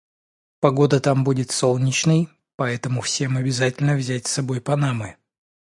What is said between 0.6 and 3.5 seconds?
Погода там будет солнечной, поэтому всем